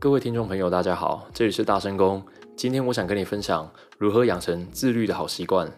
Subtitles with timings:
[0.00, 2.22] 各位听众朋友，大家好，这里是大声公。
[2.54, 5.68] 今天我想跟你分享如何养成自律的好习惯。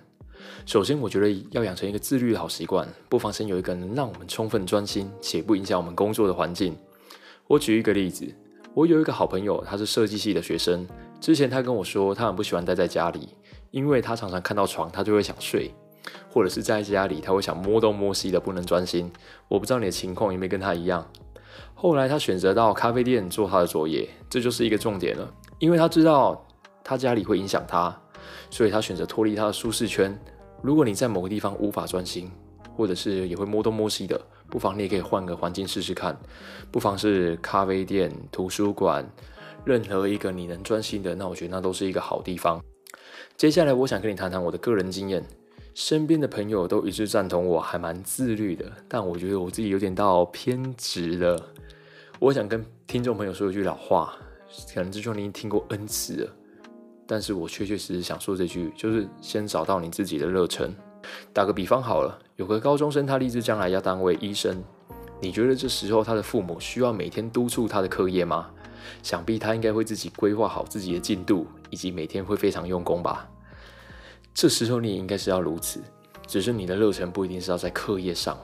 [0.66, 6.76] 首先，我觉得要养成一个自律的好习惯，不妨先有一个能让我们充分专心且不影响我们工作的环境。
[7.46, 8.30] 我举一个例子，
[8.74, 10.86] 我有一个好朋友，他是设计系的学生。
[11.18, 13.30] 之前他跟我说，他很不喜欢待在家里，
[13.70, 15.72] 因为他常常看到床，他就会想睡，
[16.30, 19.10] 或者是在家里他会想摸东摸西的，不能专心。
[19.48, 21.10] 我不知道你的情况有没有跟他一样。
[21.74, 25.32] 后来他选择到咖啡店做他的作业，这就是一个重点了。
[25.58, 26.46] 因为他知道
[26.82, 27.94] 他家里会影响他，
[28.50, 30.18] 所以他选择脱离他的舒适圈。
[30.62, 32.30] 如果你在某个地方无法专心，
[32.76, 36.18] 或者是也会摸东摸西的，不妨你也可以换个环境试试看。
[36.70, 39.06] 不妨是咖啡店、图书馆，
[39.64, 42.60] 任何一个你能专心的，那我觉得那都是一个好地方。
[43.36, 45.24] 接下来我想跟你谈谈我的个人经验。
[45.74, 51.40] 身边的朋友都一致赞同我还蛮自律的，但我觉得我自己有点到偏执了。
[52.18, 54.14] 我想跟听众朋友说一句老话，
[54.74, 56.30] 可能这句话你已经听过 N 次了，
[57.06, 60.74] 但是我确确实实想说这句，就是先找到你自己的热忱。
[61.32, 64.62] 打个比方好了，有个高中生他立志将来要当位医生，
[65.20, 68.50] 你觉得这时候他的父母需要每天督促他的课业吗？
[69.02, 73.26] 想必他应该会自己规划好自己的进度，以及每天会非常用功吧。
[74.34, 75.80] 这时候你也应该是要如此，
[76.26, 78.38] 只是你的热忱不一定是要在课业上。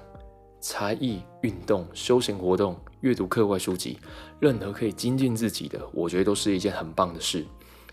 [0.58, 3.98] 才艺、运动、休闲活动、阅读课外书籍，
[4.40, 7.46] 任何可以精进自己的，我觉得都是一件很棒的事。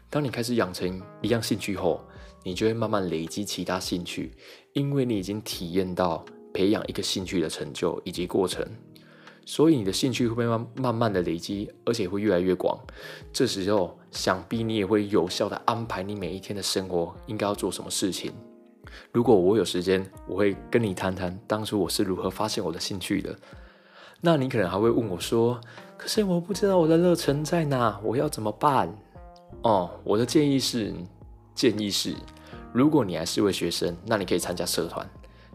[0.09, 2.01] 当你开始养成一样兴趣后，
[2.43, 4.31] 你就会慢慢累积其他兴趣，
[4.73, 8.65] 因为你已经体验到培养一个兴趣的成就以及过程，
[9.45, 12.77] 所以你的兴趣会慢慢慢的累积，而且会越来越广。
[13.31, 18.31] 这时候，想必你也会有效的安排你每一天的生活应该要做什么事情。
[19.11, 23.35] 如果我有时间，我会跟你谈谈当初我是如何发现我的兴趣的。
[24.21, 25.59] 那你可能还会问我说
[25.97, 28.87] ：“可是我不知道我的热忱在哪，我要怎么办？”
[29.63, 30.93] 哦，我的建议是，
[31.53, 32.15] 建议是，
[32.71, 35.07] 如果你还是位学生，那你可以参加社团，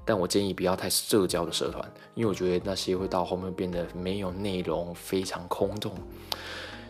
[0.09, 5.93] 但我建议不要太社交的社团，因为我觉得那些会到后面变得没有内容，非常空洞。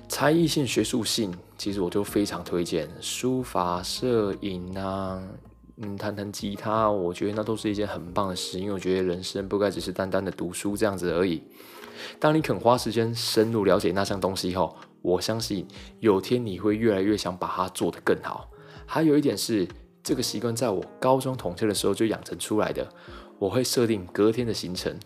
[0.09, 5.21] 才艺性、学术性，其实我就非常推荐书法、摄影啊。
[5.79, 11.43] 嗯，弹弹吉他，我觉得那都是一件很棒的事，因为我觉得人生不该只是单单的读书这样子而已。
[12.21, 15.67] 当你肯花时间深入了解那项东西后，我相信
[15.99, 18.49] 有天你会越来越想把它做得更好。
[18.87, 19.67] 还有一点是，
[20.09, 22.89] 这个习惯在我高中统测的时候就养成出来的。
[23.39, 24.99] 我会设定隔天的行程，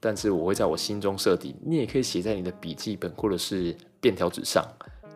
[0.00, 4.66] 但是我会在我心中设定，你也可以写在你的笔记本或者是便条纸上。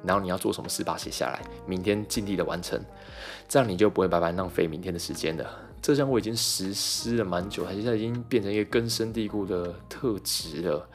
[0.05, 2.79] 然后你要做什么事，把它写下来，明天尽力的完成，
[3.49, 5.51] 这样你就不会白白浪费明天的时间了。
[5.81, 10.87] 这项我已经实施了蛮久，它现在已经变成一个根深蒂固的特质了。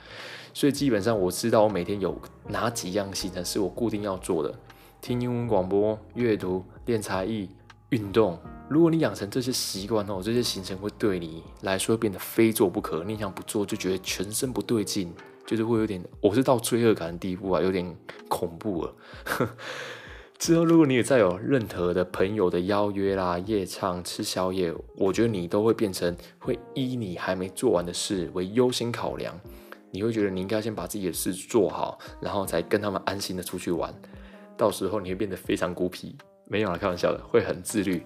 [0.53, 2.16] 所以基本上我知道我每天有
[2.47, 4.53] 哪几样行程是我固定要做的：
[5.01, 7.50] 听英文广播、阅读、练才艺、
[7.90, 8.40] 运动。
[8.69, 13.03] 如果你养成这些习惯后，这些行程会对你来说变得非做不可。
[13.03, 15.13] 你想不做就觉得全身不对劲。
[15.46, 17.95] 就是会有点，我是到罪恶感的地步啊，有点
[18.28, 18.95] 恐怖了。
[20.40, 29.40] 之后，如果你也再有任何的朋友的邀约啦、夜唱、吃宵夜，我觉得你都会变成会依你还没做完的事为优先考量。
[29.91, 33.94] 你会觉得你应该先把自己的事做好，然后才跟他们安心的出去玩。
[34.57, 38.03] 到时候你会变得非常孤僻，没有了，开玩笑的，会很自律。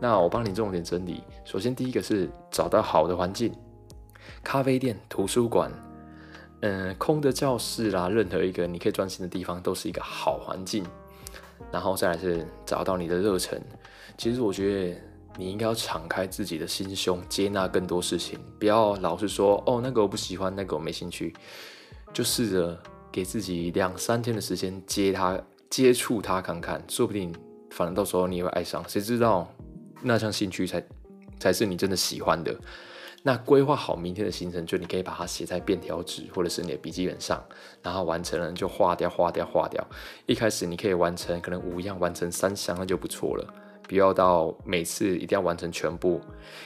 [0.00, 3.54] 那我帮你重点整理，首先第一个是找到好的环境，
[4.42, 5.70] 咖啡店、图书馆。
[6.62, 10.84] 嗯，空的教室啦，任何一个你可以专心的地方，都是一个好环境。
[11.70, 13.58] 然后再来是找到你的热忱。
[14.18, 15.00] 其实我觉得
[15.36, 21.34] 你应该要敞开自己的心胸，接纳更多事情，不要老是说哦，那个我不喜欢，那个我没兴趣。
[22.12, 22.78] 就试着
[23.12, 25.40] 给自己两三天的时间接他，
[25.70, 27.32] 接触他看看，说不定
[27.70, 28.82] 反正到时候你也会爱上。
[28.88, 29.52] 谁知道
[30.02, 30.82] 那项兴趣才
[31.38, 32.54] 才是你真的喜欢的。
[33.22, 37.42] 那规划好明天的行程，就你可以把它写在便条纸或者是你的笔记本上，
[37.82, 39.86] 然后完成了就划掉、划掉、划掉。
[40.24, 43.54] 一开始你可以完成可能五样，完成三项那就不错了。
[43.86, 46.20] 不要到每次一定要完成全部，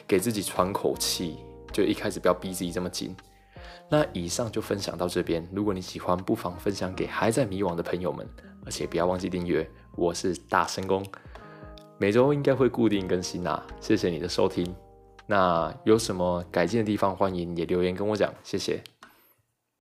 [0.06, 1.37] 给自己喘口气。
[1.73, 3.17] 就一开始不要逼自己这么紧。
[3.88, 8.25] 那以上就分享到这边，如果你喜欢，不妨分享给还在迷惘的朋友们，
[8.64, 9.69] 而且不要忘记订阅。
[9.96, 11.05] 我是大神公，
[11.99, 13.64] 每周应该会固定更新啊。
[13.81, 14.75] 谢谢你的收听。
[15.26, 18.82] 那有什么改进的地方，欢迎也留言跟我讲，谢谢。